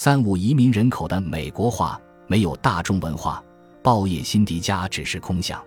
[0.00, 3.42] 三五移民人口的美国化没有大众文化，
[3.82, 5.60] 报业辛迪加只是空想。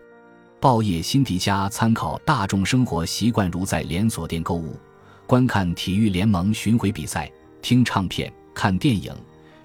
[0.58, 4.80] 报业辛迪加参考大众生活习惯，如在连锁店购物、
[5.28, 7.30] 观看体育联盟巡回比赛、
[7.62, 9.14] 听唱片、看电影，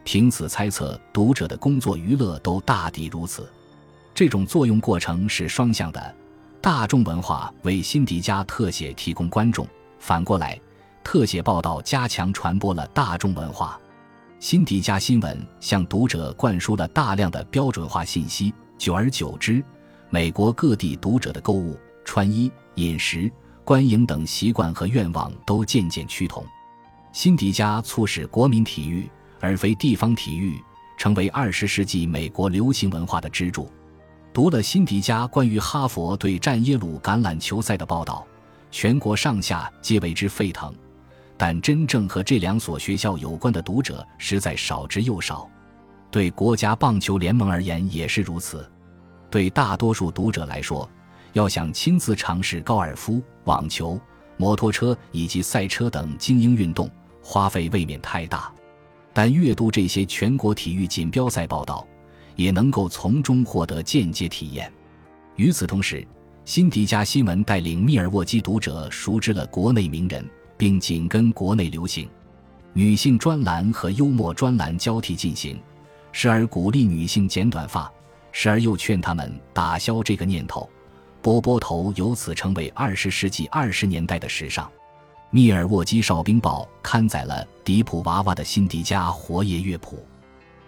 [0.02, 3.48] 凭此猜测读者的工作娱乐都大抵如此。
[4.12, 6.17] 这种作用过程是双向的，
[6.60, 9.64] 大众文化为辛迪加特写提供观众，
[10.01, 10.60] 反过来，
[11.04, 13.78] 特写报道加强传播了大众文化。
[14.38, 19.65] 辛迪加新闻向读者灌输了大量的标准化信息，久而久之，
[20.11, 23.33] 美国各地读者的购物、穿衣、饮食、
[23.64, 26.45] 观影等习惯和愿望都渐渐趋同。
[27.12, 29.09] 辛迪加促使国民体育
[29.41, 30.62] 而非地方体育
[30.98, 33.70] 成为二十世纪美国流行文化的支柱。
[34.34, 38.27] 读了辛迪加关于哈佛对战耶鲁橄榄球赛的报道，
[38.70, 40.75] 全国上下皆为之沸腾。
[41.39, 45.49] 但真正和这两所学校有关的读者实在少之又少，
[46.11, 48.69] 对国家棒球联盟而言也是如此。
[49.31, 50.89] 对大多数读者来说，
[51.34, 54.01] 要想亲自尝试高尔夫、网球、
[54.39, 56.91] 摩托车以及赛车等精英运动，
[57.23, 58.50] 花费未免太大。
[59.12, 61.87] 但阅读这些全国体育锦标赛报道，
[62.34, 64.73] 也能够从中获得间接体验。
[65.37, 66.06] 与此同时，
[66.47, 70.25] 辛迪加新闻带领密尔沃基读者熟知了国内名人。
[70.57, 72.09] 并紧跟国内流行，
[72.73, 75.61] 女性专栏和幽默专栏交替进行，
[76.12, 77.91] 时而鼓励女性剪短发，
[78.33, 80.69] 时而又劝她们打消这个念头。
[81.23, 84.71] 波波头由此成为二十世纪二十年代的时尚。
[85.31, 90.07] 密尔沃基哨兵报刊载了迪普娃娃的辛迪加活页乐谱，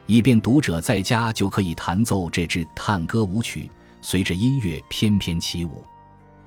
[0.06, 5.84] 以便读者在家就可以弹奏这支探戈舞曲，随着音乐翩翩起舞。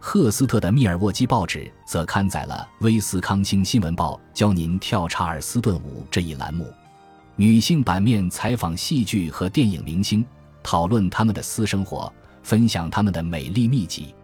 [0.04, 6.66] 赫斯特的密尔沃基报纸则刊载了《威斯康星新闻报》教您跳查尔斯顿舞这一栏目，
[7.36, 10.26] 女性版面采访戏剧和电影明星，
[10.64, 14.16] 讨论他们的私生活，分享他们的美丽秘籍。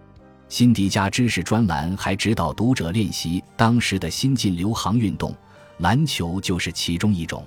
[0.49, 5.31] 辛迪加知识专栏还指导读者练习当时的新晋流行运动，
[5.77, 7.45] 篮球就是其中一种。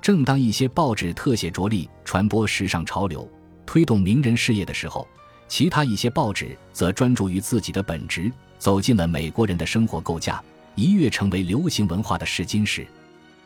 [0.00, 3.28] 正当一些报纸特写着力传播时尚潮流，
[3.66, 5.06] 推动名人事业的时候。
[5.48, 10.42] 其他一些报纸则专注于自己的本职，走进了美国人的生活构架，
[10.74, 12.86] 一跃成为流行文化的试金石。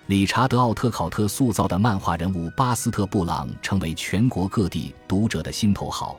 [0.07, 6.19] 理查德·奥特考特塑造的漫画人物巴斯特·布朗成为全国各地读者的心头好，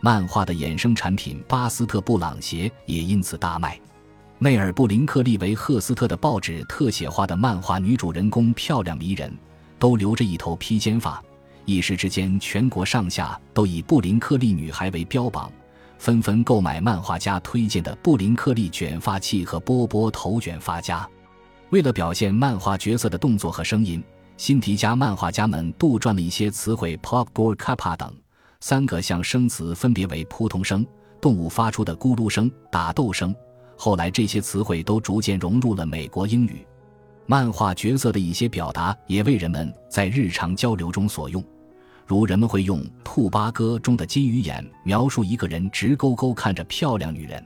[0.00, 3.80] 漫画的衍生产品巴斯特·布朗鞋也因此大卖。
[4.38, 9.32] 内尔·布林克利为赫斯特的报纸特写画的漫画女主人公漂亮迷人，
[9.78, 11.22] 都留着一头披肩发。
[11.70, 15.52] 一时之间，全国上下都以布林克利女孩为标榜，
[15.98, 21.08] 纷纷购买漫画家推荐的布林克利卷发器和波波头卷发夹。
[21.70, 24.02] 为了表现漫画角色的动作和声音，
[24.36, 28.12] 辛迪加漫画家们杜撰了一些词汇，pop gore kappa 等
[28.58, 30.84] 三个象声词，分别为扑通声、
[31.20, 33.32] 动物发出的咕噜声、打斗声。
[33.76, 36.66] 后来，这些词汇都逐渐融入了美国英语。
[37.26, 41.44] 漫画角色的一些表达也为人们在日常交流中所用，
[42.10, 47.40] 如人们会用《兔八哥》中的金鱼眼描述一个人直勾勾看着漂亮女人，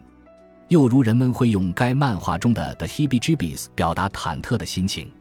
[0.69, 5.13] 又如人们会用该漫画中的 The Hebe Jibis 表达忐忑的心情。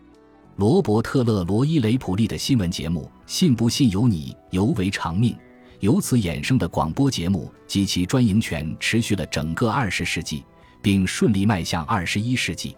[0.55, 5.35] 罗伯特·勒罗伊·雷普利的新闻节目《信不信由你》尤为长命，
[5.81, 10.41] 由此衍生的广播节目及其专营权持续了整个二十世纪，
[10.81, 12.77] 并顺利迈向二十一世纪。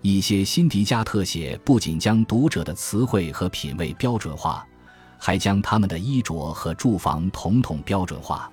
[0.00, 4.66] 一些辛迪加特写不仅将读者的词汇和品味标准化，
[5.18, 8.50] 还将他们的衣着和住房统统标准化。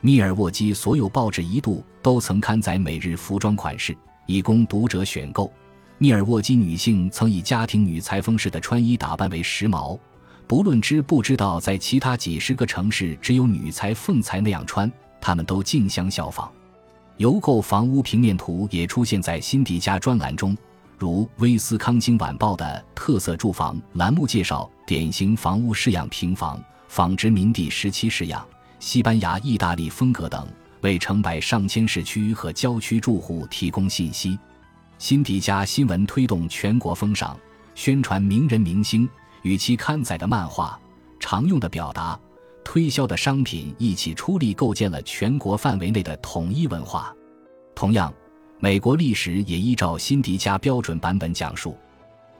[0.00, 3.96] 密尔沃基所有报纸一度都曾刊载每日服装款式，
[4.26, 5.52] 以供读者选购。
[5.98, 9.98] 密尔沃基女性曾以家庭女裁缝式的穿衣打扮为时髦，
[10.46, 14.90] 不论知不知道在其他几十个城市只有女裁缝才那样穿，
[15.20, 16.50] 他们都竞相效仿。
[17.16, 20.56] 邮购房屋平面图也出现在辛迪加专栏中。
[20.98, 28.44] 如《威斯康星晚报》的特色住房栏目介绍典型房屋式样平房、仿殖民地时期式样、
[28.80, 30.44] 西班牙、意大利风格等，
[30.80, 34.36] 为成百上千市区和郊区住户提供信息。
[34.98, 37.38] 辛迪加新闻推动全国风尚，
[37.76, 39.08] 宣传名人明星
[39.42, 40.76] 与其刊载的漫画、
[41.20, 42.18] 常用的表达、
[42.64, 47.14] 推销的商品一起出力，构建了全国范围内的统一文化。
[47.76, 48.12] 同样。
[48.60, 51.76] 美国历史也依照辛迪加标准版本讲述，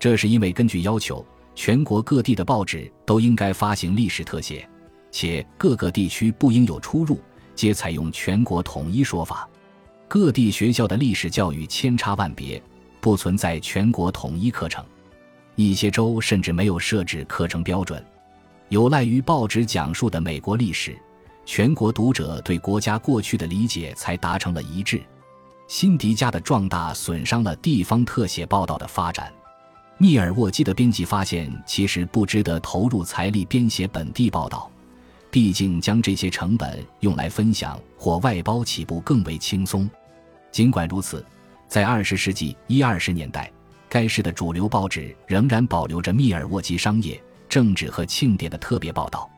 [0.01, 1.25] 这是因为根据要求，
[1.55, 4.69] 全国各地的报纸都应该发行历史特写，
[5.13, 7.21] 且各个地区不应有出入，
[7.55, 9.49] 皆采用全国统一说法。
[10.09, 12.61] 各地学校的历史教育千差万别，
[13.01, 14.85] 不存在全国统一课程。
[15.55, 18.05] 一些州甚至没有设置课程标准。
[18.71, 20.99] 有赖于报纸讲述的美国历史，
[21.47, 25.01] 全国读者对国家过去的理解才达成了一致。
[25.69, 29.31] 辛迪加的壮大损伤了地方特写报道的发展。
[29.99, 34.71] 密尔沃基的编辑发现，其实不值得投入财力编写本地报道，
[35.31, 39.89] 毕竟将这些成本用来分享或外包起步更为轻松。
[40.51, 41.23] 尽管如此，
[41.69, 43.53] 在二十世纪一二十年代，
[43.91, 49.29] 该市的主流报纸仍然保留着密尔沃基商业、政治和庆典的特别报道。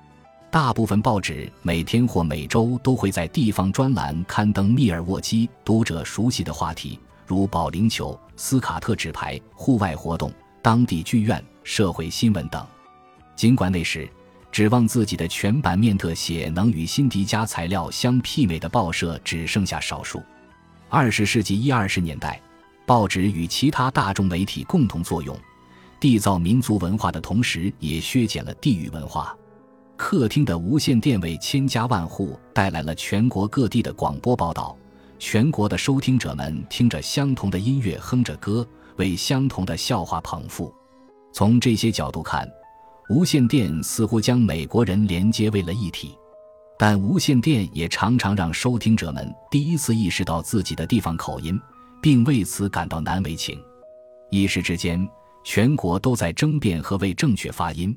[0.50, 10.32] 大部分报纸每天或每周都会在地方专栏刊登密尔沃基读者熟悉的话题，如保龄球、斯卡特纸牌、户外活动。
[10.60, 12.66] 当地剧院、社会新闻等。
[13.36, 14.10] 尽管那时
[14.50, 20.20] 指望自己的全版面特写能与辛迪加材料相媲美的报社只剩下少数。
[20.88, 22.42] 二十世纪一二十年代，
[22.84, 25.34] 报纸与其他大众媒体共同作用，
[26.00, 29.34] 缔造民族文化的同时，也削减了地域文化。
[30.02, 34.74] 客厅的无线电为千家万户带来了全国各地的广播报道，
[35.18, 38.66] 全国的收听者们听着相同的音乐，哼着歌。
[38.96, 40.74] 为相同的笑话捧腹。
[41.34, 42.50] 从这些角度看，
[43.10, 46.16] 无线电似乎将美国人连接为了一体，
[46.78, 51.60] 但无线电也常常让收听者们第一次意识到自己的地方口音，
[52.00, 53.62] 并为此感到难为情。
[54.30, 55.06] 一时之间，
[55.44, 57.94] 全国都在争辩何谓正确发音，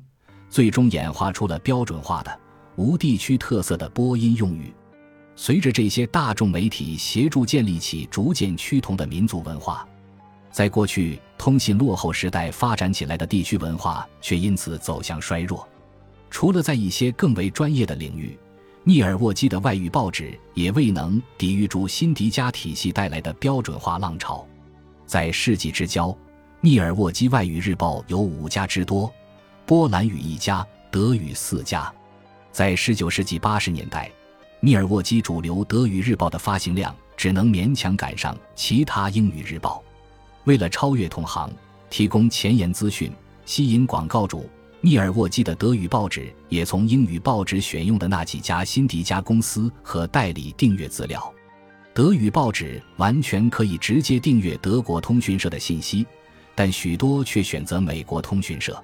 [0.54, 2.40] 最终演化出了标准化的、
[2.76, 4.72] 无地区特色的播音用语。
[5.34, 9.84] 随着这些大众媒体协助建立起逐渐趋同的民族文化。
[10.52, 15.68] 在过去通信落后时代发展起来的地区文化，却因此走向衰弱。
[16.30, 18.38] 除了在一些更为专业的领域，
[18.84, 24.46] 密尔沃基的外语报纸也未能抵御住辛迪加体系带来的标准化浪潮。
[25.04, 26.16] 在世纪之交，
[26.60, 29.12] 密尔沃基外语日报有五家之多，
[29.66, 31.90] 波兰语一家，德语四家。
[32.52, 34.10] 在19世纪80年代，
[34.60, 39.82] 密尔沃基主流德语日报的发行量只能勉强赶上其他英语日报。
[40.44, 41.50] 为了超越同行，
[41.88, 43.10] 提供前沿资讯，
[43.46, 44.46] 吸引广告主，
[44.82, 51.32] 密尔沃基的德语报纸也从英语报纸选用的那几家辛迪加公司和代理订阅资料。
[51.94, 56.06] 德语报纸完全可以直接订阅德国通讯社的信息，
[56.54, 58.76] 但许多却选择美国通讯社。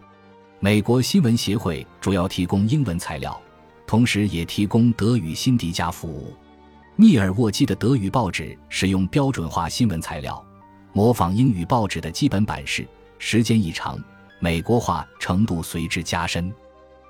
[0.63, 3.41] 美国新闻协会主要提供英文材料，
[3.87, 6.35] 同时也提供德语辛迪加服务。
[6.97, 10.45] 密尔沃基的德语报纸使用标准化新闻材料。
[10.93, 12.87] 模仿英语报纸的基本版式，
[13.19, 13.99] 时间一长，
[14.39, 16.53] 美国化程度随之加深。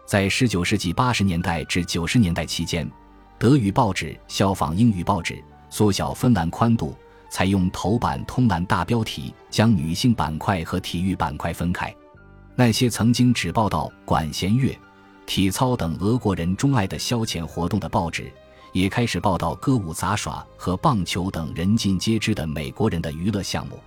[0.06, 2.88] 在19世纪80年代至90年代期间，
[3.36, 6.94] 德语报纸效仿英语报纸，缩小分栏宽度，
[7.28, 11.92] 采用头版通栏大标题，将女性板块和体育板块分开。
[12.60, 14.78] 那些曾经只报道管弦乐、
[15.24, 18.30] 体操等俄国人钟爱的消遣活动的报纸。
[18.74, 23.80] 也开始报道歌舞杂耍和棒球等人尽皆知的美国人的娱乐项目。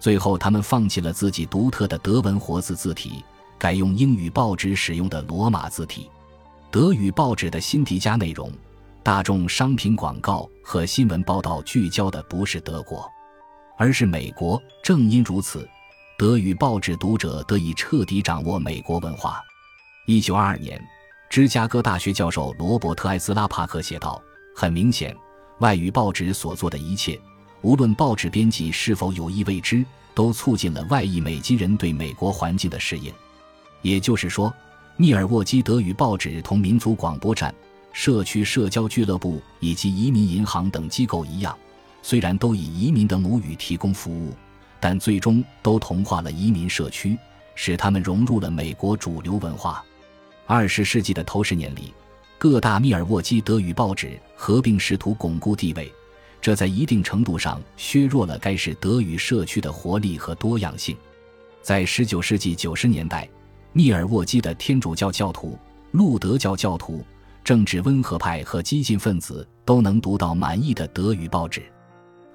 [0.00, 3.22] 最后，他们放弃了自己独特的德文活字字体，
[3.58, 6.10] 改用英语报纸使用的罗马字体。
[6.70, 8.50] 德语报纸的新迪加内容、
[9.02, 13.06] 大众商品广告和新闻报道聚焦的不是德国，
[13.76, 14.58] 而是美国。
[14.82, 15.68] 正因如此，
[16.18, 19.38] 德语报纸读者得以彻底掌握美国文化。
[20.06, 20.82] 一九二二年。
[21.28, 24.22] 芝加哥大学教授罗伯特·艾兹拉帕克写道
[24.56, 25.14] ：“很明显，
[25.58, 27.20] 外语报纸所做的一切，
[27.60, 33.12] 无论报纸编辑是否有意为之，都促进了外裔美籍人对美国环境的适应。
[33.82, 34.54] 也就是说，
[34.96, 37.54] 密尔沃基德语报纸同民族广播站、
[37.92, 41.54] 社区社交俱乐部以及移民银行等机构一样，
[42.00, 44.32] 虽然都以移民的母语提供服务，
[44.80, 47.16] 但最终都同化了移民社区，
[47.54, 49.84] 使他们融入了美国主流文化。”
[50.46, 51.92] 二十世纪的头十年里，
[52.38, 55.92] 各大密尔沃基德语报纸合并试图巩固地位，
[56.40, 60.96] 这在一定程度上削弱了该市德语社区的活力和多样性。
[61.62, 63.28] 在十九世纪九十年代，
[63.72, 65.58] 密尔沃基的天主教教徒、
[65.90, 67.04] 路德教教徒、
[67.42, 71.62] 政治温和派和激进分子都能读到满意的德语报纸，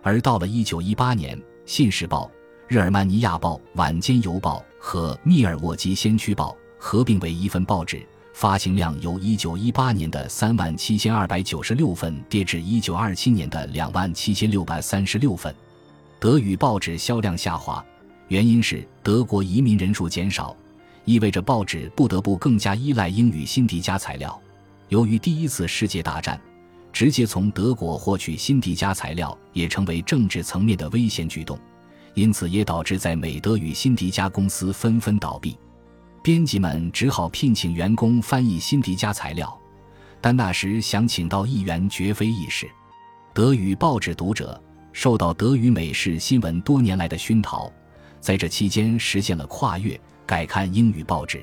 [0.04, 1.38] 而到了一九一八年，
[1.72, 2.26] 《信使报》、
[2.68, 6.50] 《日耳曼尼亚报》、《晚间邮报》和《密尔沃基先驱报》。
[6.78, 15.56] 合并为一份报纸，发行量由1918年的3万7296份跌至1927年的2万7636份。
[16.20, 17.82] 德语报纸销量下滑，
[18.28, 20.54] 原因是德国移民人数减少，
[21.06, 24.38] 意味着报纸不得不更加依赖英语辛迪加材料。
[24.90, 26.38] 由于第一次世界大战，
[26.92, 31.58] 直接从德国获取辛迪加材料也成为政治层面的危险举动，
[32.14, 35.58] 因此也导致在美德与辛迪加公司纷纷倒闭。
[36.24, 39.60] 编辑们只好聘请员工翻译辛迪加材料，
[40.20, 42.70] 但那时想请到议员绝非易事。
[43.34, 47.72] 德语报纸读者受到德语美式新闻多年来的熏陶，
[48.20, 51.42] 在这期间实现了跨越，改看英语报纸。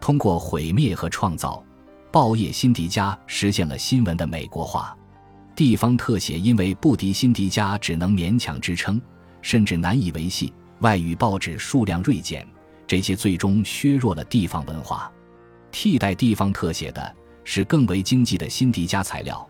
[0.00, 1.62] 通过毁灭和创造，
[2.12, 4.96] 报业辛迪加实现了新闻的美国化。
[5.54, 9.00] 地方特写因为不敌辛迪加，只能勉强支撑，
[9.42, 10.52] 甚至难以维系。
[10.80, 12.46] 外语报纸数量锐减。
[12.86, 15.12] 这些最终削弱了地方文化，
[15.70, 17.14] 替代地方特写的
[17.44, 19.48] 是更为经济的辛迪加材料，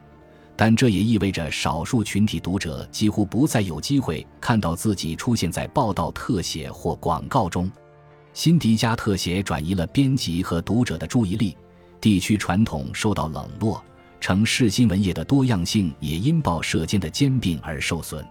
[0.54, 7.70] 但这也意味着少数群体读者几乎不再有机会看到自己出现在报道特写或广告中。
[8.34, 11.56] 辛迪加特写转移了编辑和读者的注意力，
[12.00, 13.82] 地区传统受到冷落，
[14.20, 18.26] 城市新闻业的多样性也因报社间的兼并而受损。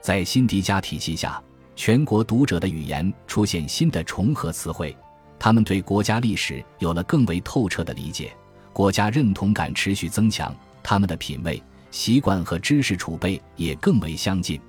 [0.00, 1.42] 在辛迪加体系下。
[1.80, 4.96] 全国读者的语言出现新的重合词汇，
[5.38, 8.32] 他们对国家历史有了更为透彻的理解，
[8.72, 11.62] 国家认同感持续增强，他们的品味、
[11.92, 14.60] 习惯和知识储备也更为相近。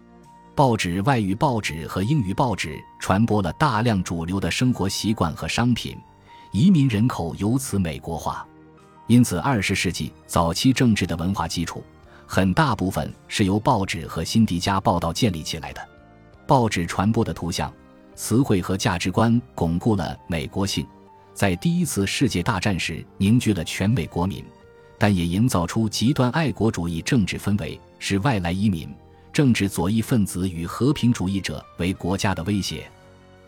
[0.53, 5.97] 报纸、外语报纸和英语报纸传播了大量主流的生活习惯和商品，
[6.51, 8.45] 移民人口由此美国化。
[9.07, 11.83] 因此，二十世纪早期政治的文化基础，
[12.27, 15.81] 很大部分是由报纸和辛迪加报道建立起来的。
[16.45, 17.73] 报纸传播的图像、
[18.15, 20.85] 词汇和价值观巩固了美国性，
[21.33, 24.43] 在第一次世界大战时凝聚了全美国民，
[24.97, 28.93] 但也营造出极端爱国主义政治氛围，使外来移民、
[29.33, 32.89] 政治左翼分子与和平主义者为国家的威胁。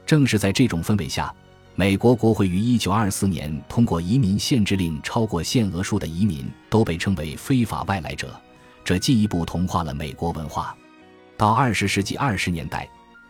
[0.05, 1.33] 正是在这种氛围下，
[1.75, 8.39] 美国国会于1924年通过移民限制令，超过限额数的移民都被称为非法外来者，
[8.83, 10.75] 这进一步同化了美国文化。
[11.37, 12.87] 到二十世纪二十年代，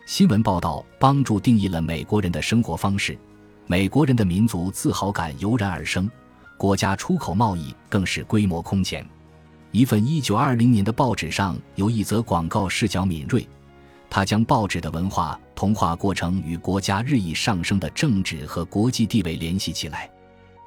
[0.08, 3.18] 新闻报道帮助定义了美国人的生活方式，
[3.68, 6.10] 美国人的民族自豪感油然而生，
[6.58, 9.08] 国家出口贸易更是规模空前。
[9.72, 13.48] 一份一九二零年的报纸上有一则广告视角敏锐，
[14.14, 20.12] 他将报纸的文化同化过程与国家日益上升的政治和国际地位联系起来。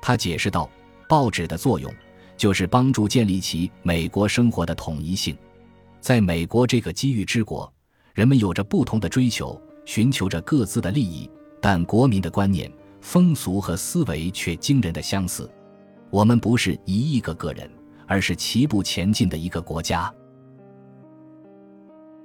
[0.00, 0.68] 他解释道
[1.06, 1.92] ：“报纸的作用
[2.38, 5.36] 就是帮助建立起美国生活的统一性。”
[6.00, 7.70] 在美国这个机遇之国，
[8.14, 12.72] 人们有着不同的追求，寻求着各自的利益，但国民的观念、
[13.02, 15.50] 风俗和思维却惊人的相似。
[16.08, 17.70] 我们不是一亿个个人，
[18.06, 20.10] 而是齐步前进的一个国家。